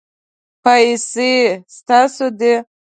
[0.63, 1.31] پیسې
[1.77, 2.53] ستاسو دي